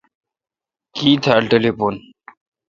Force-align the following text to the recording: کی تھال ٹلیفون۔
کی 0.95 1.09
تھال 1.23 1.43
ٹلیفون۔ 1.51 1.93